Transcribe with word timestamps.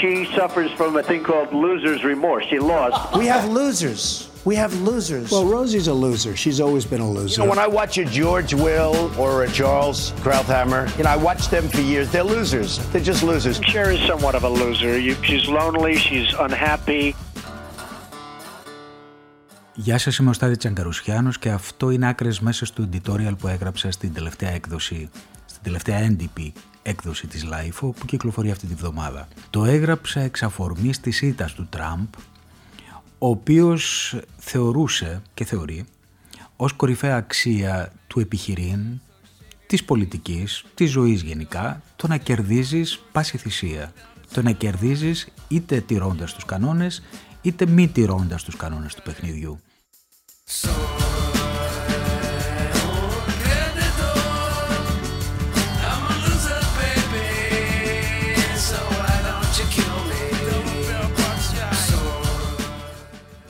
She 0.00 0.24
suffers 0.36 0.70
from 0.72 0.96
a 0.96 1.02
thing 1.02 1.22
called 1.22 1.52
loser's 1.52 2.02
remorse. 2.02 2.44
She 2.50 2.58
lost. 2.58 3.16
We 3.16 3.26
have 3.26 3.44
losers. 3.60 4.30
We 4.50 4.54
have 4.64 4.72
losers. 4.90 5.28
Well, 5.32 5.46
Rosie's 5.56 5.88
a 5.88 5.96
loser. 6.06 6.32
She's 6.44 6.60
always 6.66 6.84
been 6.92 7.04
a 7.08 7.10
loser. 7.10 7.32
You 7.32 7.38
know, 7.38 7.50
when 7.50 7.58
I 7.58 7.66
watch 7.66 7.98
a 7.98 8.04
George 8.04 8.52
Will 8.54 8.94
or 9.22 9.32
a 9.46 9.48
Charles 9.58 9.98
Krauthammer, 10.24 10.82
you 10.96 11.02
know, 11.04 11.10
I 11.10 11.18
watch 11.28 11.42
them 11.54 11.64
for 11.74 11.82
years. 11.92 12.06
They're 12.12 12.30
losers. 12.36 12.70
They're 12.90 13.08
just 13.12 13.22
losers. 13.30 13.56
Cher 13.72 13.90
is 13.90 14.00
somewhat 14.10 14.34
of 14.38 14.44
a 14.44 14.52
loser. 14.62 14.92
You, 15.06 15.14
she's 15.28 15.46
lonely. 15.48 15.94
She's 15.96 16.32
unhappy. 16.46 17.14
Γεια 19.78 19.98
σας, 19.98 20.18
είμαι 20.18 20.30
ο 20.30 20.32
Στάδη 20.32 20.56
Τσαγκαρουσιάνος 20.56 21.38
και 21.38 21.50
αυτό 21.50 21.90
είναι 21.90 22.08
άκρες 22.08 22.40
μέσα 22.40 22.66
στο 22.66 22.88
editorial 22.90 23.34
που 23.38 23.48
έγραψα 23.48 23.90
στην 23.90 24.12
τελευταία 24.12 24.50
έκδοση, 24.50 25.10
στην 25.61 25.73
τελευταία 25.73 26.05
έντυπη 26.05 26.53
έκδοση 26.81 27.27
της 27.27 27.45
LIFO 27.45 27.91
που 27.99 28.05
κυκλοφορεί 28.05 28.51
αυτή 28.51 28.67
τη 28.67 28.73
βδομάδα. 28.73 29.27
Το 29.49 29.65
έγραψα 29.65 30.21
εξ 30.21 30.43
αφορμής 30.43 30.99
της 30.99 31.21
ήττας 31.21 31.53
του 31.53 31.67
Τραμπ, 31.69 32.07
ο 33.17 33.29
οποίος 33.29 34.15
θεωρούσε 34.37 35.21
και 35.33 35.45
θεωρεί 35.45 35.85
ως 36.55 36.73
κορυφαία 36.73 37.15
αξία 37.15 37.91
του 38.07 38.19
επιχειρήν, 38.19 38.99
της 39.67 39.83
πολιτικής, 39.83 40.63
της 40.73 40.91
ζωής 40.91 41.21
γενικά, 41.21 41.81
το 41.95 42.07
να 42.07 42.17
κερδίζεις 42.17 42.99
πάση 43.11 43.37
θυσία. 43.37 43.93
Το 44.33 44.41
να 44.41 44.51
κερδίζεις 44.51 45.27
είτε 45.47 45.79
τηρώντας 45.81 46.33
τους 46.33 46.45
κανόνες, 46.45 47.01
είτε 47.41 47.65
μη 47.65 47.87
τηρώντας 47.87 48.43
τους 48.43 48.55
κανόνες 48.55 48.95
του 48.95 49.01
παιχνιδιού. 49.01 49.59
και 50.43 51.00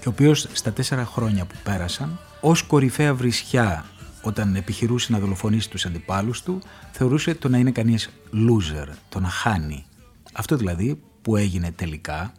ο 0.07 0.09
οποίος 0.09 0.47
στα 0.51 0.71
τέσσερα 0.71 1.05
χρόνια 1.05 1.45
που 1.45 1.55
πέρασαν, 1.63 2.19
ως 2.41 2.63
κορυφαία 2.63 3.13
βρισιά 3.13 3.85
όταν 4.21 4.55
επιχειρούσε 4.55 5.11
να 5.11 5.19
δολοφονήσει 5.19 5.69
τους 5.69 5.85
αντιπάλους 5.85 6.43
του, 6.43 6.61
θεωρούσε 6.91 7.35
το 7.35 7.49
να 7.49 7.57
είναι 7.57 7.71
κανείς 7.71 8.09
loser, 8.33 8.87
το 9.09 9.19
να 9.19 9.27
χάνει. 9.27 9.85
Αυτό 10.33 10.55
δηλαδή 10.55 11.01
που 11.21 11.35
έγινε 11.35 11.71
τελικά 11.71 12.33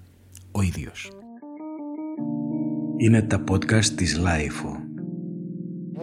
ο 0.53 0.63
ίδιος. 0.63 1.11
Είναι 2.97 3.23
τα 3.23 3.45
podcast 3.51 3.85
της 3.85 4.21
Lifeo. 4.25 4.82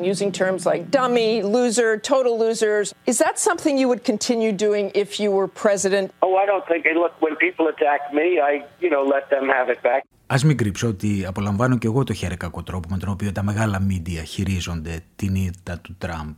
Using 0.01 0.31
terms 0.31 0.65
like 0.65 0.91
dummy, 0.91 1.41
loser, 1.43 1.97
total 1.97 2.33
losers. 2.39 2.93
Is 3.05 3.17
that 3.19 3.35
something 3.47 3.77
you 3.77 3.87
would 3.91 4.03
continue 4.11 4.51
doing 4.51 4.85
if 5.03 5.19
you 5.19 5.29
were 5.37 5.47
president? 5.47 6.05
Oh, 6.21 6.35
I 6.43 6.45
don't 6.45 6.65
think. 6.69 6.85
Look, 7.03 7.13
when 7.25 7.35
people 7.35 7.65
attack 7.73 8.01
me, 8.13 8.27
I, 8.39 8.53
you 8.83 8.89
know, 8.93 9.03
let 9.15 9.29
them 9.29 9.45
have 9.57 9.69
it 9.69 9.81
back. 9.83 10.03
Να 10.27 10.37
μην 10.45 10.57
κρύψω 10.57 10.87
ότι 10.87 11.25
απολαμβάνω 11.27 11.77
και 11.77 11.87
εγώ 11.87 12.03
το 12.03 12.13
χαιρέκακο 12.13 12.35
τρόπο 12.65 12.89
με 12.89 12.97
τον 12.97 13.09
οποίο 13.09 13.31
τα 13.31 13.43
μεγάλα 13.43 13.79
μίντια 13.79 14.23
χειρίζονται 14.23 14.99
την 15.15 15.35
ήττα 15.35 15.79
του 15.79 15.95
Τραμπ. 15.97 16.35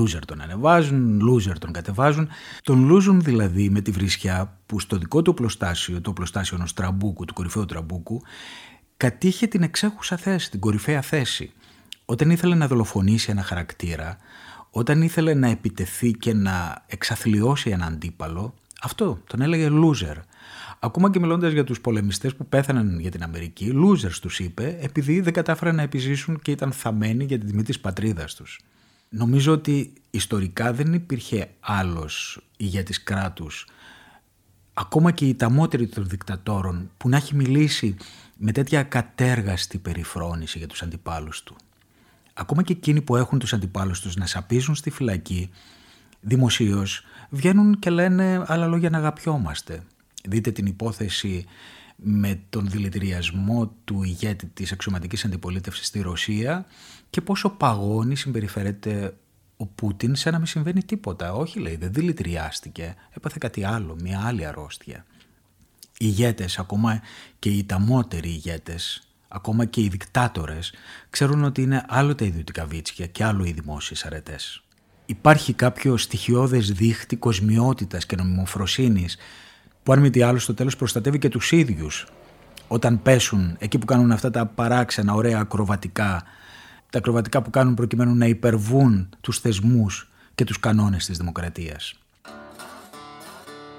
Loser 0.00 0.20
τον 0.26 0.40
ανεβάζουν, 0.40 1.20
loser 1.30 1.58
τον 1.58 1.72
κατεβάζουν. 1.72 2.28
Τον 2.62 2.84
λούζουν 2.84 3.22
δηλαδή 3.22 3.70
με 3.70 3.80
τη 3.80 3.90
βρισιά 3.90 4.58
που 4.66 4.80
στο 4.80 4.96
δικό 4.96 5.22
του 5.22 5.32
οπλοστάσιο, 5.34 6.00
το 6.00 6.10
οπλοστάσιο 6.10 6.56
ενός 6.56 6.74
τραμπούκου, 6.74 7.24
του 7.24 7.34
κορυφαίου 7.34 7.64
τραμπούκου, 7.64 8.20
κατείχε 8.96 9.46
την 9.46 9.62
εξέχουσα 9.62 10.16
θέση, 10.16 10.50
την 10.50 10.60
κορυφαία 10.60 11.00
θέση. 11.00 11.52
Όταν 12.04 12.30
ήθελε 12.30 12.54
να 12.54 12.66
δολοφονήσει 12.66 13.30
ένα 13.30 13.42
χαρακτήρα, 13.42 14.16
όταν 14.70 15.02
ήθελε 15.02 15.34
να 15.34 15.48
επιτεθεί 15.48 16.10
και 16.10 16.34
να 16.34 16.84
εξαθλιώσει 16.86 17.70
έναν 17.70 17.92
αντίπαλο, 17.92 18.54
αυτό 18.82 19.18
τον 19.26 19.40
έλεγε 19.40 19.68
loser. 19.70 20.16
Ακόμα 20.80 21.10
και 21.10 21.20
μιλώντας 21.20 21.52
για 21.52 21.64
τους 21.64 21.80
πολεμιστές 21.80 22.34
που 22.34 22.46
πέθαναν 22.46 22.98
για 23.00 23.10
την 23.10 23.22
Αμερική, 23.22 23.72
losers 23.74 24.18
τους 24.20 24.38
είπε, 24.38 24.78
επειδή 24.80 25.20
δεν 25.20 25.32
κατάφεραν 25.32 25.74
να 25.74 25.82
επιζήσουν 25.82 26.38
και 26.38 26.50
ήταν 26.50 26.72
θαμένοι 26.72 27.24
για 27.24 27.38
την 27.38 27.48
τιμή 27.48 27.62
της 27.62 27.80
πατρίδας 27.80 28.34
τους. 28.34 28.60
Νομίζω 29.08 29.52
ότι 29.52 29.92
ιστορικά 30.10 30.72
δεν 30.72 30.92
υπήρχε 30.92 31.50
άλλος 31.60 32.42
ηγέτης 32.56 33.02
κράτους, 33.02 33.66
ακόμα 34.74 35.10
και 35.10 35.26
η 35.26 35.34
ταμότερη 35.34 35.86
των 35.86 36.08
δικτατόρων, 36.08 36.90
που 36.96 37.08
να 37.08 37.16
έχει 37.16 37.34
μιλήσει 37.34 37.96
με 38.36 38.52
τέτοια 38.52 38.82
κατέργαστη 38.82 39.78
περιφρόνηση 39.78 40.58
για 40.58 40.66
τους 40.66 40.82
αντιπάλους 40.82 41.42
του. 41.42 41.56
Ακόμα 42.34 42.62
και 42.62 42.72
εκείνοι 42.72 43.00
που 43.00 43.16
έχουν 43.16 43.38
τους 43.38 43.52
αντιπάλους 43.52 44.00
τους 44.00 44.16
να 44.16 44.26
σαπίζουν 44.26 44.74
στη 44.74 44.90
φυλακή, 44.90 45.50
δημοσίως 46.20 47.04
βγαίνουν 47.30 47.78
και 47.78 47.90
λένε 47.90 48.44
άλλα 48.46 48.66
λόγια 48.66 48.90
να 48.90 48.98
αγαπιόμαστε. 48.98 49.82
Δείτε 50.28 50.50
την 50.50 50.66
υπόθεση 50.66 51.44
με 51.96 52.40
τον 52.50 52.68
δηλητηριασμό 52.68 53.74
του 53.84 54.02
ηγέτη 54.02 54.46
της 54.46 54.72
αξιωματικής 54.72 55.24
αντιπολίτευσης 55.24 55.86
στη 55.86 56.00
Ρωσία 56.00 56.66
και 57.10 57.20
πόσο 57.20 57.50
παγώνει 57.50 58.16
συμπεριφέρεται 58.16 59.16
ο 59.56 59.66
Πούτιν 59.66 60.14
σε 60.14 60.30
να 60.30 60.38
μην 60.38 60.46
συμβαίνει 60.46 60.82
τίποτα. 60.84 61.32
Όχι 61.32 61.58
λέει, 61.58 61.76
δεν 61.76 61.92
δηλητηριάστηκε, 61.92 62.94
έπαθε 63.10 63.36
κάτι 63.40 63.64
άλλο, 63.64 63.96
μια 64.00 64.20
άλλη 64.24 64.46
αρρώστια. 64.46 65.06
Οι 65.98 66.06
ηγέτες, 66.08 66.58
ακόμα 66.58 67.00
και 67.38 67.48
οι 67.50 67.64
ταμότεροι 67.64 68.28
ηγέτες, 68.28 69.08
ακόμα 69.32 69.64
και 69.64 69.80
οι 69.80 69.88
δικτάτορες, 69.88 70.72
ξέρουν 71.10 71.44
ότι 71.44 71.62
είναι 71.62 71.84
άλλο 71.88 72.14
τα 72.14 72.24
ιδιωτικά 72.24 72.64
βίτσια 72.66 73.06
και 73.06 73.24
άλλο 73.24 73.44
οι 73.44 73.52
δημόσιες 73.52 74.04
αρετές. 74.04 74.62
Υπάρχει 75.06 75.52
κάποιο 75.52 75.96
στοιχειώδες 75.96 76.72
δίχτυ 76.72 77.16
κοσμιότητας 77.16 78.06
και 78.06 78.16
νομιμοφροσύνης 78.16 79.16
που 79.82 79.92
αν 79.92 80.00
μη 80.00 80.10
τι 80.10 80.22
άλλο 80.22 80.38
στο 80.38 80.54
τέλος 80.54 80.76
προστατεύει 80.76 81.18
και 81.18 81.28
τους 81.28 81.52
ίδιους 81.52 82.06
όταν 82.68 83.02
πέσουν 83.02 83.56
εκεί 83.58 83.78
που 83.78 83.86
κάνουν 83.86 84.12
αυτά 84.12 84.30
τα 84.30 84.46
παράξενα 84.46 85.14
ωραία 85.14 85.38
ακροβατικά 85.38 86.22
τα 86.92 86.98
ακροβατικά 86.98 87.42
που 87.42 87.50
κάνουν 87.50 87.74
προκειμένου 87.74 88.14
να 88.14 88.26
υπερβούν 88.26 89.08
τους 89.20 89.38
θεσμούς 89.38 90.10
και 90.34 90.44
τους 90.44 90.60
κανόνες 90.60 91.06
της 91.06 91.18
δημοκρατίας. 91.18 91.94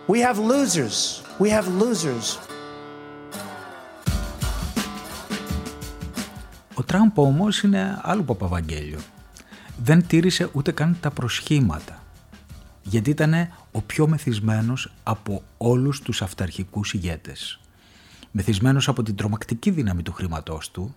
We 0.07 0.19
have 0.27 0.37
losers. 0.37 1.21
We 1.39 1.49
have 1.49 1.67
losers. 1.81 2.52
Ο 6.73 6.83
Τραμπ 6.83 7.17
όμως 7.17 7.61
είναι 7.61 7.99
άλλο 8.01 8.23
παπαβαγγέλιο. 8.23 8.99
Δεν 9.83 10.07
τήρησε 10.07 10.49
ούτε 10.53 10.71
καν 10.71 10.97
τα 10.99 11.11
προσχήματα 11.11 12.03
γιατί 12.83 13.09
ήταν 13.09 13.33
ο 13.71 13.81
πιο 13.81 14.07
μεθυσμένος 14.07 14.93
από 15.03 15.43
όλους 15.57 16.01
τους 16.01 16.21
αυταρχικούς 16.21 16.93
ηγέτες. 16.93 17.59
Μεθυσμένος 18.31 18.87
από 18.87 19.03
την 19.03 19.15
τρομακτική 19.15 19.69
δύναμη 19.69 20.03
του 20.03 20.11
χρήματός 20.11 20.71
του 20.71 20.95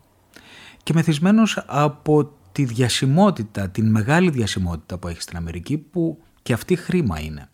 και 0.83 0.93
μεθυσμένος 0.93 1.65
από 1.67 2.33
τη 2.53 2.65
διασημότητα, 2.65 3.69
την 3.69 3.91
μεγάλη 3.91 4.31
διασημότητα 4.31 4.99
που 4.99 5.09
έχει 5.09 5.21
στην 5.21 5.37
Αμερική 5.37 5.79
που 5.79 6.23
και 6.43 6.53
αυτή 6.53 6.77
χρήμα 6.77 7.21
είναι. 7.21 7.49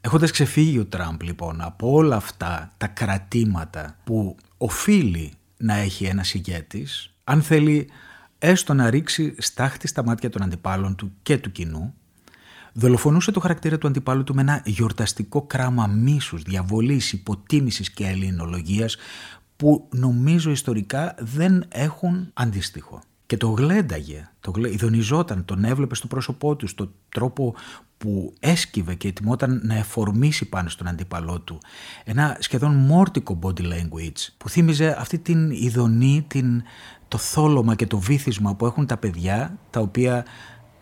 Έχοντας 0.00 0.30
ξεφύγει 0.30 0.78
ο 0.78 0.86
Τραμπ 0.86 1.22
λοιπόν 1.22 1.60
από 1.60 1.90
όλα 1.92 2.16
αυτά 2.16 2.72
τα 2.76 2.86
κρατήματα 2.86 3.96
που 4.04 4.36
οφείλει 4.58 5.32
να 5.56 5.74
έχει 5.74 6.04
ένας 6.04 6.34
ηγέτης, 6.34 7.09
αν 7.24 7.42
θέλει 7.42 7.90
έστω 8.38 8.74
να 8.74 8.90
ρίξει 8.90 9.34
στάχτη 9.38 9.86
στα 9.86 10.04
μάτια 10.04 10.30
των 10.30 10.42
αντιπάλων 10.42 10.94
του 10.94 11.12
και 11.22 11.38
του 11.38 11.52
κοινού, 11.52 11.94
δολοφονούσε 12.72 13.30
το 13.30 13.40
χαρακτήρα 13.40 13.78
του 13.78 13.86
αντιπάλου 13.86 14.24
του 14.24 14.34
με 14.34 14.40
ένα 14.40 14.62
γιορταστικό 14.64 15.42
κράμα 15.42 15.86
μίσους, 15.86 16.42
διαβολής, 16.42 17.12
υποτίμησης 17.12 17.90
και 17.90 18.06
ελληνολογίας 18.06 18.96
που 19.56 19.88
νομίζω 19.92 20.50
ιστορικά 20.50 21.14
δεν 21.18 21.64
έχουν 21.68 22.30
αντίστοιχο. 22.34 23.00
Και 23.30 23.36
το 23.36 23.48
γλένταγε, 23.48 24.28
το 24.40 24.50
γλέ... 24.50 24.70
ειδονιζόταν, 24.72 25.44
τον 25.44 25.64
έβλεπε 25.64 25.94
στο 25.94 26.06
πρόσωπό 26.06 26.56
τους, 26.56 26.70
στο 26.70 26.92
τρόπο 27.08 27.54
που 27.98 28.34
έσκυβε 28.40 28.94
και 28.94 29.08
ετοιμόταν 29.08 29.60
να 29.64 29.74
εφορμήσει 29.74 30.48
πάνω 30.48 30.68
στον 30.68 30.86
αντίπαλό 30.86 31.40
του. 31.40 31.58
Ένα 32.04 32.36
σχεδόν 32.40 32.74
μόρτικο 32.74 33.38
body 33.42 33.60
language 33.60 34.28
που 34.38 34.48
θύμιζε 34.48 34.96
αυτή 34.98 35.18
την 35.18 35.50
ειδονή, 35.50 36.24
την, 36.28 36.62
το 37.08 37.18
θόλωμα 37.18 37.74
και 37.74 37.86
το 37.86 37.98
βήθισμα 37.98 38.54
που 38.54 38.66
έχουν 38.66 38.86
τα 38.86 38.96
παιδιά 38.96 39.58
τα 39.70 39.80
οποία 39.80 40.24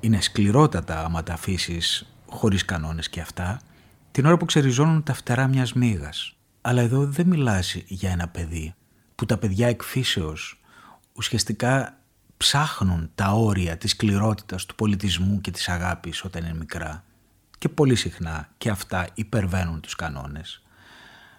είναι 0.01 0.21
σκληρότατα 0.21 1.05
άμα 1.05 1.23
τα 1.23 1.33
αφήσεις 1.33 2.15
χωρίς 2.29 2.65
κανόνες 2.65 3.09
και 3.09 3.21
αυτά, 3.21 3.61
την 4.11 4.27
ώρα 4.27 4.37
που 4.37 4.45
ξεριζώνουν 4.45 5.03
τα 5.03 5.15
φτερά 5.15 5.47
μιας 5.47 5.73
μύγας. 5.73 6.37
Αλλά 6.61 6.81
εδώ 6.81 7.07
δεν 7.07 7.27
μιλάς 7.27 7.75
για 7.87 8.11
ένα 8.11 8.29
παιδί, 8.29 8.75
που 9.15 9.27
τα 9.27 9.39
παιδιά 9.39 9.69
εκφύσεως 9.69 10.61
ουσιαστικά 11.13 11.98
ψάχνουν 12.39 13.11
τα 13.15 13.31
όρια 13.31 13.77
της 13.77 13.91
σκληρότητας 13.91 14.67
του 14.67 14.75
πολιτισμού 14.75 15.41
και 15.41 15.51
της 15.51 15.69
αγάπης 15.69 16.25
όταν 16.25 16.45
είναι 16.45 16.59
μικρά. 16.59 17.05
Και 17.59 17.69
πολύ 17.69 17.95
συχνά 17.95 18.49
και 18.59 18.71
αυτά 18.71 19.07
υπερβαίνουν 19.15 19.81
τους 19.81 19.95
κανόνες. 19.95 20.63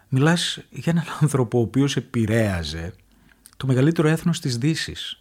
Μιλάς 0.10 0.60
για 0.70 0.92
έναν 0.92 1.06
άνθρωπο 1.22 1.58
ο 1.58 1.62
οποίος 1.62 1.96
επηρέαζε 1.96 2.94
το 3.58 3.68
μεγαλύτερο 3.68 4.08
έθνος 4.08 4.40
της 4.40 4.58
δύσης 4.58 5.20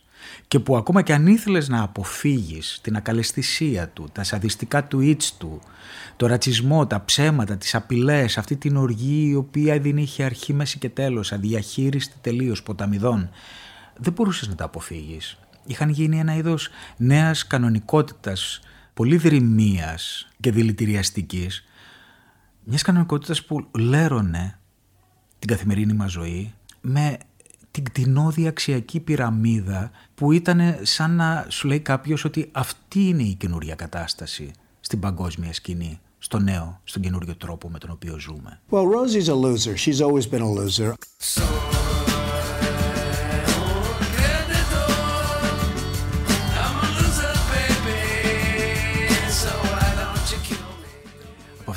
και 0.48 0.58
που 0.58 0.76
ακόμα 0.76 1.02
και 1.02 1.12
αν 1.12 1.26
ήθελες 1.26 1.68
να 1.68 1.82
αποφύγεις 1.82 2.78
την 2.82 2.96
ακαλαισθησία 2.96 3.88
του, 3.88 4.08
τα 4.12 4.24
σαδιστικά 4.24 4.88
tweets 4.92 5.24
του, 5.38 5.60
το 6.16 6.26
ρατσισμό, 6.26 6.86
τα 6.86 7.04
ψέματα, 7.04 7.56
τις 7.56 7.74
απειλές, 7.74 8.38
αυτή 8.38 8.56
την 8.56 8.76
οργή 8.76 9.28
η 9.28 9.34
οποία 9.34 9.80
δεν 9.80 9.96
είχε 9.96 10.24
αρχή, 10.24 10.52
μέση 10.52 10.78
και 10.78 10.88
τέλος, 10.88 11.32
αδιαχείριστη 11.32 12.16
τελείως 12.20 12.62
ποταμιδών, 12.62 13.30
δεν 13.96 14.12
μπορούσες 14.12 14.48
να 14.48 14.54
τα 14.54 14.64
αποφύγεις. 14.64 15.38
Είχαν 15.68 15.88
γίνει 15.88 16.18
ένα 16.18 16.34
είδος 16.34 16.68
νέας 16.96 17.46
κανονικότητας, 17.46 18.60
πολύ 18.94 19.16
δρυμίας 19.16 20.28
και 20.40 20.52
δηλητηριαστικής, 20.52 21.64
μιας 22.64 22.82
κανονικότητας 22.82 23.44
που 23.44 23.66
λέρωνε 23.78 24.58
την 25.38 25.48
καθημερινή 25.48 25.92
μας 25.92 26.10
ζωή 26.10 26.54
με 26.80 27.18
την 27.70 27.84
κτηνόδη 27.84 28.46
αξιακή 28.46 29.00
πυραμίδα 29.00 29.90
που 30.14 30.32
ήταν 30.32 30.60
σαν 30.82 31.10
να 31.10 31.46
σου 31.48 31.68
λέει 31.68 31.80
κάποιος 31.80 32.24
ότι 32.24 32.48
αυτή 32.52 33.08
είναι 33.08 33.22
η 33.22 33.34
καινούρια 33.34 33.74
κατάσταση 33.74 34.50
στην 34.80 35.00
παγκόσμια 35.00 35.52
σκηνή, 35.52 36.00
στο 36.18 36.38
νέο, 36.38 36.80
στον 36.84 37.02
καινούριο 37.02 37.36
τρόπο 37.36 37.70
με 37.70 37.78
τον 37.78 37.90
οποίο 37.90 38.18
ζούμε. 38.18 38.60
Well, 38.70 38.84
Rosie's 38.84 39.28
a 39.28 39.34
loser. 39.34 39.76
She's 39.76 40.00
always 40.00 40.26
been 40.30 40.42
a 40.42 40.52
loser. 40.60 40.92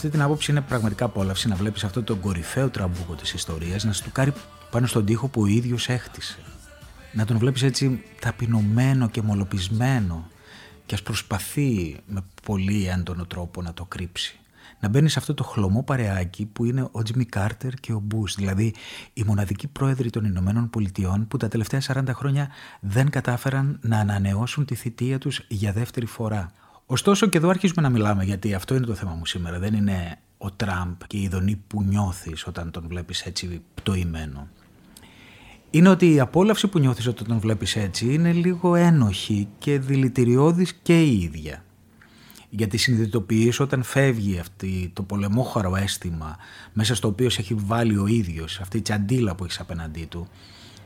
Αυτή 0.05 0.13
την 0.13 0.25
άποψη 0.25 0.51
είναι 0.51 0.61
πραγματικά 0.61 1.05
απόλαυση 1.05 1.47
να 1.47 1.55
βλέπεις 1.55 1.83
αυτό 1.83 2.03
το 2.03 2.15
κορυφαίο 2.15 2.69
τραμπούκο 2.69 3.13
της 3.13 3.33
ιστορίας 3.33 3.83
να 3.83 3.93
στουκάρει 3.93 4.33
πάνω 4.71 4.87
στον 4.87 5.05
τοίχο 5.05 5.27
που 5.27 5.41
ο 5.41 5.45
ίδιος 5.45 5.89
έχτισε. 5.89 6.39
Να 7.13 7.25
τον 7.25 7.37
βλέπεις 7.37 7.63
έτσι 7.63 8.03
ταπεινωμένο 8.19 9.09
και 9.09 9.21
μωλωπισμένο 9.21 10.27
και 10.85 10.95
ας 10.95 11.03
προσπαθεί 11.03 11.99
με 12.07 12.23
πολύ 12.43 12.87
έντονο 12.87 13.25
τρόπο 13.25 13.61
να 13.61 13.73
το 13.73 13.85
κρύψει. 13.85 14.39
Να 14.79 14.89
μπαίνει 14.89 15.09
σε 15.09 15.19
αυτό 15.19 15.33
το 15.33 15.43
χλωμό 15.43 15.83
παρεάκι 15.83 16.45
που 16.45 16.65
είναι 16.65 16.87
ο 16.91 17.03
Τζίμι 17.03 17.25
Κάρτερ 17.25 17.73
και 17.73 17.93
ο 17.93 17.99
Μπους, 17.99 18.35
δηλαδή 18.35 18.73
οι 19.13 19.23
μοναδικοί 19.23 19.67
πρόεδροι 19.67 20.09
των 20.09 20.25
Ηνωμένων 20.25 20.69
Πολιτειών 20.69 21.27
που 21.27 21.37
τα 21.37 21.47
τελευταία 21.47 21.81
40 21.87 22.03
χρόνια 22.13 22.49
δεν 22.79 23.09
κατάφεραν 23.09 23.79
να 23.81 23.97
ανανεώσουν 23.97 24.65
τη 24.65 24.75
θητεία 24.75 25.17
τους 25.17 25.45
για 25.47 25.71
δεύτερη 25.71 26.05
φορά. 26.05 26.51
Ωστόσο 26.91 27.27
και 27.27 27.37
εδώ 27.37 27.49
αρχίζουμε 27.49 27.81
να 27.81 27.89
μιλάμε 27.89 28.23
γιατί 28.23 28.53
αυτό 28.53 28.75
είναι 28.75 28.85
το 28.85 28.93
θέμα 28.93 29.13
μου 29.13 29.25
σήμερα. 29.25 29.59
Δεν 29.59 29.73
είναι 29.73 30.19
ο 30.37 30.51
Τραμπ 30.51 30.95
και 31.07 31.17
η 31.17 31.21
ειδονή 31.21 31.63
που 31.67 31.83
νιώθεις 31.83 32.47
όταν 32.47 32.71
τον 32.71 32.85
βλέπεις 32.87 33.21
έτσι 33.21 33.61
πτωημένο. 33.73 34.47
Είναι 35.69 35.89
ότι 35.89 36.13
η 36.13 36.19
απόλαυση 36.19 36.67
που 36.67 36.79
νιώθεις 36.79 37.07
όταν 37.07 37.27
τον 37.27 37.39
βλέπεις 37.39 37.75
έτσι 37.75 38.13
είναι 38.13 38.31
λίγο 38.31 38.75
ένοχη 38.75 39.47
και 39.57 39.79
δηλητηριώδης 39.79 40.73
και 40.73 41.01
η 41.01 41.21
ίδια. 41.21 41.63
Γιατί 42.49 42.77
συνειδητοποιείς 42.77 43.59
όταν 43.59 43.83
φεύγει 43.83 44.39
αυτή 44.39 44.91
το 44.93 45.03
πολεμόχαρο 45.03 45.75
αίσθημα 45.75 46.37
μέσα 46.73 46.95
στο 46.95 47.07
οποίο 47.07 47.29
σε 47.29 47.41
έχει 47.41 47.53
βάλει 47.53 47.97
ο 47.97 48.07
ίδιος, 48.07 48.59
αυτή 48.59 48.77
η 48.77 48.81
τσαντίλα 48.81 49.35
που 49.35 49.43
έχεις 49.43 49.59
απέναντί 49.59 50.05
του, 50.05 50.27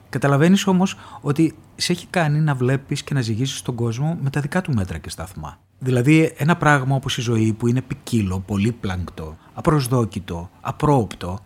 καταλαβαίνεις 0.10 0.68
όμως 0.68 0.98
ότι 1.22 1.56
σε 1.76 1.92
έχει 1.92 2.08
κάνει 2.08 2.40
να 2.40 2.56
βλέπεις 2.56 3.04
και 3.04 3.14
να 3.14 3.22
ζυγίσεις 3.22 3.62
τον 3.62 3.76
κόσμο 3.76 4.18
με 4.22 4.30
τα 4.30 4.42
δικά 4.42 4.62
του 4.62 4.74
μέτρα 4.74 4.98
και 4.98 5.10
σταθμά. 5.10 5.64
Δηλαδή 5.86 6.34
ένα 6.38 6.58
πράγμα 6.58 6.96
όπως 6.96 7.18
η 7.18 7.22
ζωή 7.22 7.54
που 7.54 7.68
είναι 7.68 7.82
ποικίλο, 7.82 8.40
πολύπλανκτο, 8.40 9.38
απροσδόκητο, 9.54 10.50
απρόοπτο, 10.62 11.40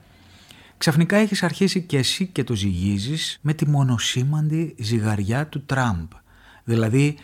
ξαφνικά 0.78 1.18
έχεις 1.18 1.44
αρχίσει 1.44 1.82
και 1.82 1.98
εσύ 1.98 2.28
και 2.28 2.44
το 2.44 2.56
ζυγίζεις 2.56 3.40
με 3.42 3.54
τη 3.54 3.68
μονοσήμαντη 3.68 4.76
ζυγαριά 4.80 5.48
του 5.48 5.66
Τραμπ. 5.66 6.12
Δηλαδή 6.64 7.18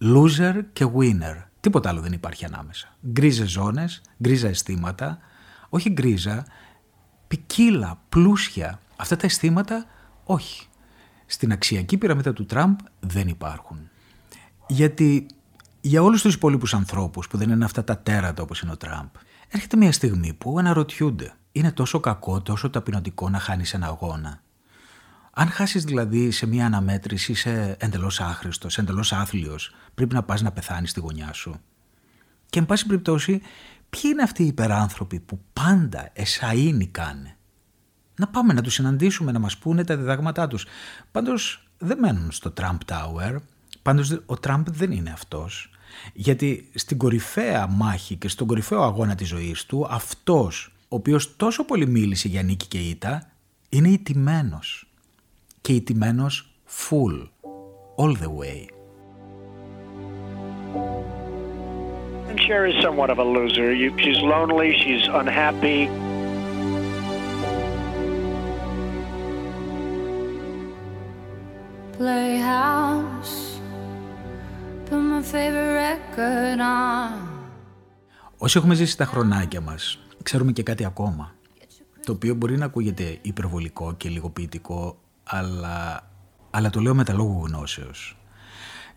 loser 0.00 0.60
και 0.72 0.86
winner. 0.96 1.42
Τίποτα 1.60 1.88
άλλο 1.88 2.00
δεν 2.00 2.12
υπάρχει 2.12 2.44
ανάμεσα. 2.44 2.96
Γκρίζες 3.06 3.50
ζώνες, 3.50 4.02
γκρίζα 4.22 4.48
αισθήματα, 4.48 5.18
όχι 5.68 5.90
γκρίζα, 5.90 6.46
ποικίλα, 7.28 8.00
πλούσια. 8.08 8.80
Αυτά 8.96 9.16
τα 9.16 9.26
αισθήματα 9.26 9.86
όχι. 10.24 10.66
Στην 11.26 11.52
αξιακή 11.52 11.96
πυραμίδα 11.96 12.32
του 12.32 12.44
Τραμπ 12.44 12.78
δεν 13.00 13.28
υπάρχουν. 13.28 13.78
Γιατί 14.66 15.26
για 15.84 16.02
όλους 16.02 16.22
τους 16.22 16.34
υπόλοιπους 16.34 16.74
ανθρώπους 16.74 17.28
που 17.28 17.36
δεν 17.36 17.50
είναι 17.50 17.64
αυτά 17.64 17.84
τα 17.84 17.98
τέρατα 17.98 18.42
όπως 18.42 18.60
είναι 18.60 18.72
ο 18.72 18.76
Τραμπ, 18.76 19.08
έρχεται 19.48 19.76
μια 19.76 19.92
στιγμή 19.92 20.32
που 20.32 20.58
αναρωτιούνται 20.58 21.34
είναι 21.52 21.72
τόσο 21.72 22.00
κακό, 22.00 22.42
τόσο 22.42 22.70
ταπεινωτικό 22.70 23.28
να 23.28 23.38
χάνεις 23.38 23.74
ένα 23.74 23.86
αγώνα; 23.86 24.42
Αν 25.32 25.48
χάσεις 25.48 25.84
δηλαδή 25.84 26.30
σε 26.30 26.46
μια 26.46 26.66
αναμέτρηση 26.66 27.32
είσαι 27.32 27.76
εντελώς 27.80 28.20
άχρηστος, 28.20 28.78
εντελώς 28.78 29.12
άθλιος, 29.12 29.74
πρέπει 29.94 30.14
να 30.14 30.22
πας 30.22 30.42
να 30.42 30.52
πεθάνεις 30.52 30.90
στη 30.90 31.00
γωνιά 31.00 31.32
σου. 31.32 31.60
Και 32.46 32.58
εν 32.58 32.66
πάση 32.66 32.86
περιπτώσει, 32.86 33.40
ποιοι 33.90 34.02
είναι 34.04 34.22
αυτοί 34.22 34.42
οι 34.42 34.46
υπεράνθρωποι 34.46 35.20
που 35.20 35.40
πάντα 35.52 36.10
εσαΐνοι 36.12 36.86
κάνε; 36.86 37.36
Να 38.16 38.28
πάμε 38.28 38.52
να 38.52 38.62
τους 38.62 38.74
συναντήσουμε, 38.74 39.32
να 39.32 39.38
μας 39.38 39.58
πούνε 39.58 39.84
τα 39.84 39.96
διδάγματά 39.96 40.46
τους. 40.48 40.66
Πάντως 41.10 41.70
δεν 41.78 41.98
μένουν 41.98 42.30
στο 42.30 42.52
Trump 42.56 42.78
Tower, 42.86 43.36
πάντως 43.82 44.20
ο 44.26 44.36
Τραμπ 44.36 44.66
δεν 44.70 44.90
είναι 44.92 45.10
αυτός. 45.10 45.70
Γιατί 46.12 46.70
στην 46.74 46.98
κορυφαία 46.98 47.66
μάχη 47.66 48.16
και 48.16 48.28
στον 48.28 48.46
κορυφαίο 48.46 48.82
αγώνα 48.82 49.14
της 49.14 49.28
ζωής 49.28 49.66
του, 49.66 49.86
αυτός 49.90 50.72
ο 50.88 50.96
οποίος 50.96 51.36
τόσο 51.36 51.64
πολύ 51.64 51.86
μίλησε 51.86 52.28
για 52.28 52.42
νίκη 52.42 52.66
και 52.66 52.78
ήττα, 52.78 53.30
είναι 53.68 53.88
ιτημένος. 53.88 54.86
Και 55.60 55.72
ιτημένος 55.72 56.52
full, 56.88 57.28
all 57.96 58.14
the 58.22 58.30
way. 58.40 58.66
And 62.28 62.40
Cher 62.40 62.64
is 62.66 62.76
somewhat 62.82 63.10
of 63.10 63.18
a 63.18 63.24
loser. 63.24 63.74
You, 63.74 63.88
she's 63.98 64.20
lonely, 64.20 64.70
she's 64.82 65.06
unhappy. 65.06 65.80
Playhouse, 71.98 73.51
Όσοι 78.36 78.58
έχουμε 78.58 78.74
ζήσει 78.74 78.96
τα 78.96 79.04
χρονάκια 79.04 79.60
μας, 79.60 79.98
ξέρουμε 80.22 80.52
και 80.52 80.62
κάτι 80.62 80.84
ακόμα. 80.84 81.34
Το 82.04 82.12
οποίο 82.12 82.34
μπορεί 82.34 82.58
να 82.58 82.64
ακούγεται 82.64 83.18
υπερβολικό 83.22 83.94
και 83.94 84.08
λίγο 84.08 84.30
ποιητικό, 84.30 84.98
αλλά, 85.24 86.10
αλλά 86.50 86.70
το 86.70 86.80
λέω 86.80 86.94
με 86.94 87.04
τα 87.04 87.12
λόγου 87.12 87.46
γνώσεως. 87.46 88.16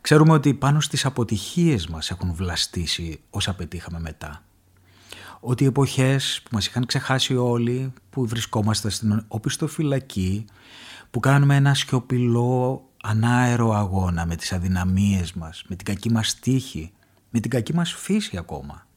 Ξέρουμε 0.02 0.34
ότι 0.34 0.54
πάνω 0.54 0.80
στις 0.80 1.06
αποτυχίες 1.06 1.88
μας 1.88 2.10
έχουν 2.10 2.34
βλαστήσει 2.34 3.20
όσα 3.30 3.56
πετύχαμε 3.56 4.00
μετά. 4.00 4.44
Ότι 5.40 5.64
οι 5.64 5.68
εποχές 5.68 6.42
που 6.44 6.50
μας 6.52 6.68
είχαν 6.68 6.86
ξεχάσει 6.86 7.36
όλοι, 7.36 7.94
που 8.10 8.28
βρισκόμαστε 8.28 8.90
στην 8.90 9.26
οπισθοφυλακή, 9.28 10.46
που 11.12 11.20
κάνουμε 11.20 11.56
ένα 11.56 11.74
σιωπηλό 11.74 12.84
ανάερο 13.08 13.74
αγώνα 13.74 14.26
με 14.26 14.36
τις 14.36 14.54
αδυναμίες 14.54 15.34
μας, 15.34 15.64
με 15.68 15.76
την 15.76 15.86
κακή 15.86 16.12
μας 16.12 16.40
τύχη, 16.40 16.92
με 17.30 17.40
την 17.40 17.50
κακή 17.50 17.74
μας 17.74 17.94
φύση 17.94 18.38
ακόμα. 18.38 18.88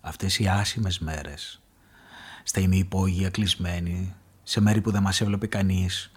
Αυτές 0.00 0.38
οι 0.38 0.48
άσημες 0.48 0.98
μέρες, 0.98 1.62
στα 2.42 2.60
ημιυπόγεια 2.60 3.30
κλεισμένοι, 3.30 4.14
σε 4.42 4.60
μέρη 4.60 4.80
που 4.80 4.90
δεν 4.90 5.02
μας 5.02 5.20
έβλεπε 5.20 5.46
κανείς, 5.46 6.12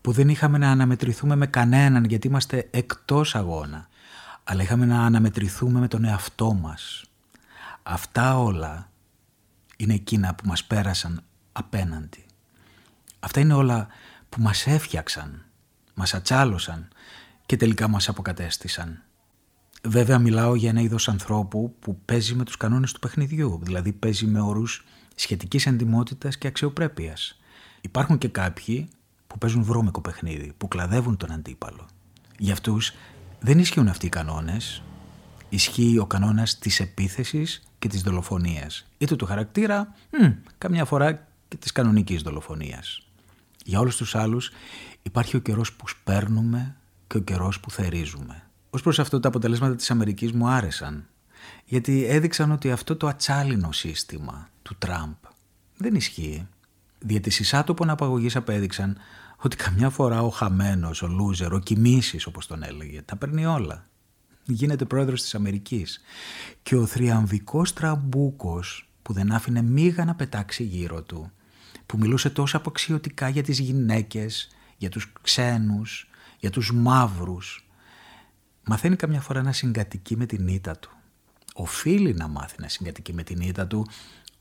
που 0.00 0.12
δεν 0.12 0.28
είχαμε 0.28 0.58
να 0.58 0.70
αναμετρηθούμε 0.70 1.36
με 1.36 1.46
κανέναν 1.46 2.04
γιατί 2.04 2.26
είμαστε 2.26 2.68
εκτός 2.70 3.34
αγώνα, 3.34 3.88
αλλά 4.44 4.62
είχαμε 4.62 4.84
να 4.86 5.04
αναμετρηθούμε 5.04 5.80
με 5.80 5.88
τον 5.88 6.04
εαυτό 6.04 6.52
μας. 6.52 7.04
Αυτά 7.82 8.38
όλα 8.38 8.90
είναι 9.76 9.94
εκείνα 9.94 10.34
που 10.34 10.46
μας 10.46 10.64
πέρασαν 10.64 11.22
απέναντι. 11.52 12.24
Αυτά 13.20 13.40
είναι 13.40 13.54
όλα 13.54 13.86
που 14.28 14.40
μας 14.40 14.66
έφτιαξαν, 14.66 15.44
μας 16.00 16.14
ατσάλωσαν 16.14 16.88
και 17.46 17.56
τελικά 17.56 17.88
μας 17.88 18.08
αποκατέστησαν. 18.08 19.02
Βέβαια 19.82 20.18
μιλάω 20.18 20.54
για 20.54 20.68
ένα 20.68 20.80
είδος 20.80 21.08
ανθρώπου 21.08 21.74
που 21.80 22.00
παίζει 22.04 22.34
με 22.34 22.44
τους 22.44 22.56
κανόνες 22.56 22.92
του 22.92 22.98
παιχνιδιού, 22.98 23.60
δηλαδή 23.62 23.92
παίζει 23.92 24.26
με 24.26 24.40
όρους 24.40 24.84
σχετικής 25.14 25.66
εντιμότητας 25.66 26.38
και 26.38 26.46
αξιοπρέπειας. 26.46 27.38
Υπάρχουν 27.80 28.18
και 28.18 28.28
κάποιοι 28.28 28.88
που 29.26 29.38
παίζουν 29.38 29.62
βρώμικο 29.62 30.00
παιχνίδι, 30.00 30.52
που 30.56 30.68
κλαδεύουν 30.68 31.16
τον 31.16 31.32
αντίπαλο. 31.32 31.86
Για 32.38 32.52
αυτούς 32.52 32.92
δεν 33.40 33.58
ισχύουν 33.58 33.88
αυτοί 33.88 34.06
οι 34.06 34.08
κανόνες, 34.08 34.82
ισχύει 35.48 35.98
ο 35.98 36.06
κανόνας 36.06 36.58
της 36.58 36.80
επίθεσης 36.80 37.62
και 37.78 37.88
της 37.88 38.02
δολοφονίας. 38.02 38.86
Είτε 38.98 39.16
του 39.16 39.26
χαρακτήρα, 39.26 39.94
μ, 40.10 40.26
καμιά 40.58 40.84
φορά 40.84 41.26
και 41.48 41.56
της 41.56 41.72
κανονικής 41.72 42.22
δολοφονίας. 42.22 43.09
Για 43.64 43.80
όλους 43.80 43.96
τους 43.96 44.14
άλλους 44.14 44.50
υπάρχει 45.02 45.36
ο 45.36 45.40
καιρός 45.40 45.72
που 45.72 45.88
σπέρνουμε 45.88 46.76
και 47.06 47.16
ο 47.16 47.20
καιρός 47.20 47.60
που 47.60 47.70
θερίζουμε. 47.70 48.42
Ως 48.70 48.82
προς 48.82 48.98
αυτό 48.98 49.20
τα 49.20 49.28
αποτελέσματα 49.28 49.76
της 49.76 49.90
Αμερικής 49.90 50.32
μου 50.32 50.48
άρεσαν, 50.48 51.06
γιατί 51.64 52.04
έδειξαν 52.04 52.50
ότι 52.50 52.70
αυτό 52.70 52.96
το 52.96 53.06
ατσάλινο 53.06 53.72
σύστημα 53.72 54.48
του 54.62 54.76
Τραμπ 54.78 55.14
δεν 55.76 55.94
ισχύει. 55.94 56.48
διότι 56.98 57.28
εισάτοπων 57.28 57.90
απαγωγής 57.90 58.36
απέδειξαν 58.36 58.96
ότι 59.36 59.56
καμιά 59.56 59.90
φορά 59.90 60.22
ο 60.22 60.28
χαμένος, 60.28 61.02
ο 61.02 61.06
λούζερ, 61.06 61.52
ο 61.52 61.58
κοιμήσεις 61.58 62.26
όπως 62.26 62.46
τον 62.46 62.62
έλεγε, 62.62 63.02
τα 63.02 63.16
παίρνει 63.16 63.46
όλα. 63.46 63.88
Γίνεται 64.44 64.84
πρόεδρος 64.84 65.22
της 65.22 65.34
Αμερικής. 65.34 66.00
Και 66.62 66.76
ο 66.76 66.86
θριαμβικός 66.86 67.72
τραμπούκος 67.72 68.88
που 69.02 69.12
δεν 69.12 69.32
άφηνε 69.32 69.62
μύγα 69.62 70.04
να 70.04 70.14
πετάξει 70.14 70.62
γύρω 70.62 71.02
του, 71.02 71.32
που 71.90 71.98
μιλούσε 71.98 72.30
τόσο 72.30 72.56
απαξιωτικά 72.56 73.28
για 73.28 73.42
τις 73.42 73.58
γυναίκες, 73.58 74.48
για 74.76 74.88
τους 74.88 75.12
ξένους, 75.22 76.10
για 76.38 76.50
τους 76.50 76.72
μαύρους, 76.72 77.68
μαθαίνει 78.64 78.96
καμιά 78.96 79.20
φορά 79.20 79.42
να 79.42 79.52
συγκατοικεί 79.52 80.16
με 80.16 80.26
την 80.26 80.48
ήττα 80.48 80.76
του. 80.76 80.90
Οφείλει 81.54 82.14
να 82.14 82.28
μάθει 82.28 82.56
να 82.60 82.68
συγκατοικεί 82.68 83.12
με 83.12 83.22
την 83.22 83.40
ήττα 83.40 83.66
του 83.66 83.86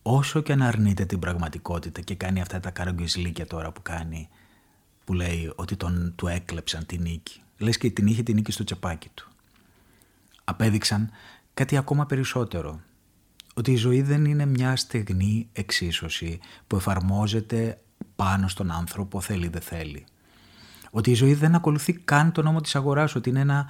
όσο 0.02 0.42
και 0.42 0.56
να 0.56 0.68
αρνείται 0.68 1.06
την 1.06 1.20
πραγματικότητα 1.20 2.02
και 2.02 2.16
κάνει 2.16 2.42
αυτά 2.42 2.60
τα 2.60 2.72
καραγκιοζιλίκια 2.72 3.48
τώρα 3.48 3.72
που 3.72 3.82
κάνει 3.82 4.30
που 5.06 5.14
λέει 5.14 5.54
ότι 5.56 5.76
τον, 5.76 6.14
του 6.16 6.28
έκλεψαν 6.28 6.86
την 6.86 7.02
νίκη. 7.02 7.42
Λες 7.58 7.78
και 7.78 7.90
την 7.90 8.08
είχε 8.08 8.24
την 8.24 8.36
νίκη 8.36 8.52
στο 8.52 8.64
τσεπάκι 8.64 9.10
του. 9.14 9.30
Απέδειξαν 10.44 11.10
κάτι 11.54 11.78
ακόμα 11.78 12.06
περισσότερο. 12.06 12.82
Ότι 13.60 13.72
η 13.72 13.76
ζωή 13.76 14.02
δεν 14.02 14.26
είναι 14.26 14.46
μια 14.46 14.76
στεγνή 14.76 15.50
εξίσωση 15.52 16.40
που 16.68 16.76
εφαρμόζεται 16.76 17.82
πάνω 18.16 18.48
στον 18.48 18.72
άνθρωπο 18.72 19.22
θέλει 19.22 19.48
δεν 19.48 19.62
θέλει. 19.62 20.06
Ότι 20.92 21.12
η 21.12 21.14
ζωή 21.14 21.34
δεν 21.34 21.56
ακολουθεί 21.56 21.94
καν 21.94 22.32
τον 22.32 22.44
νόμο 22.44 22.62
της 22.62 22.76
αγοράς, 22.76 23.16
ότι 23.16 23.30
είναι 23.30 23.40
ένα 23.40 23.68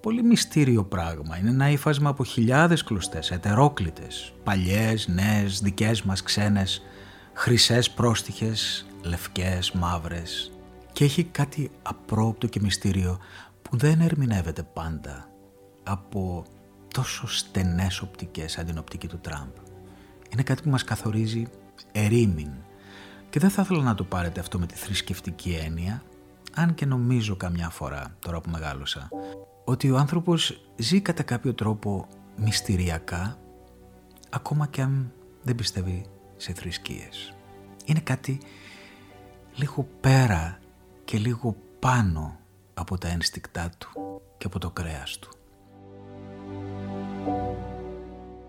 πολύ 0.00 0.22
μυστήριο 0.22 0.84
πράγμα. 0.84 1.38
Είναι 1.38 1.50
ένα 1.50 1.70
ύφασμα 1.70 2.10
από 2.10 2.24
χιλιάδες 2.24 2.84
κλωστές, 2.84 3.30
ετερόκλητες, 3.30 4.34
παλιές, 4.44 5.08
νέες, 5.08 5.60
δικές 5.60 6.02
μας, 6.02 6.22
ξένες, 6.22 6.82
χρυσές 7.32 7.90
πρόστιχες, 7.90 8.86
λευκές, 9.02 9.72
μαύρες. 9.72 10.52
Και 10.92 11.04
έχει 11.04 11.24
κάτι 11.24 11.70
απρόπτο 11.82 12.46
και 12.46 12.60
μυστήριο 12.60 13.18
που 13.62 13.76
δεν 13.76 14.00
ερμηνεύεται 14.00 14.62
πάντα 14.62 15.28
από 15.82 16.44
τόσο 16.94 17.26
στενές 17.28 18.00
οπτικές 18.00 18.52
σαν 18.52 18.64
την 18.64 18.78
οπτική 18.78 19.08
του 19.08 19.18
Τραμπ. 19.18 19.50
Είναι 20.32 20.42
κάτι 20.42 20.62
που 20.62 20.70
μας 20.70 20.84
καθορίζει 20.84 21.46
ερήμην. 21.92 22.50
Και 23.30 23.38
δεν 23.38 23.50
θα 23.50 23.62
ήθελα 23.62 23.82
να 23.82 23.94
το 23.94 24.04
πάρετε 24.04 24.40
αυτό 24.40 24.58
με 24.58 24.66
τη 24.66 24.74
θρησκευτική 24.74 25.58
έννοια, 25.64 26.02
αν 26.54 26.74
και 26.74 26.86
νομίζω 26.86 27.36
καμιά 27.36 27.70
φορά, 27.70 28.16
τώρα 28.18 28.40
που 28.40 28.50
μεγάλωσα, 28.50 29.08
ότι 29.64 29.90
ο 29.90 29.96
άνθρωπος 29.96 30.60
ζει 30.76 31.00
κατά 31.00 31.22
κάποιο 31.22 31.54
τρόπο 31.54 32.08
μυστηριακά 32.36 33.38
ακόμα 34.30 34.66
και 34.66 34.82
αν 34.82 35.12
δεν 35.42 35.54
πιστεύει 35.54 36.06
σε 36.36 36.52
θρησκείες. 36.52 37.34
Είναι 37.84 38.00
κάτι 38.00 38.40
λίγο 39.54 39.88
πέρα 40.00 40.58
και 41.04 41.18
λίγο 41.18 41.56
πάνω 41.78 42.38
από 42.74 42.98
τα 42.98 43.08
ένστικτά 43.08 43.70
του 43.78 44.20
και 44.38 44.46
από 44.46 44.58
το 44.58 44.70
κρέας 44.70 45.18
του. 45.18 45.28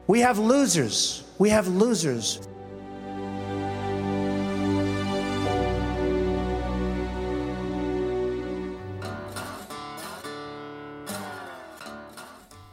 We 0.07 0.19
have 0.19 0.37
losers. 0.37 1.23
We 1.39 1.49
have 1.49 1.67
losers. 1.67 2.39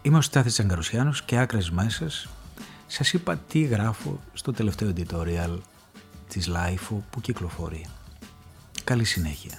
Είμαι 0.03 0.19
ο 0.19 0.21
Στάθης 0.21 0.61
Αγκαρουσιάνος 0.61 1.23
και 1.23 1.39
άκρες 1.39 1.71
μέσες 1.71 2.29
σας 2.87 3.13
είπα 3.13 3.37
τι 3.37 3.63
γράφω 3.63 4.21
στο 4.33 4.53
τελευταίο 4.53 4.93
editorial 4.97 5.59
της 6.29 6.49
LIFO 6.49 6.97
που 7.11 7.21
κυκλοφορεί. 7.21 7.87
Καλή 8.85 9.05
συνέχεια. 9.05 9.59